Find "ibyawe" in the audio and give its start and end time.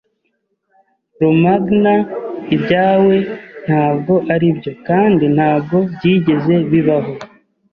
2.55-3.15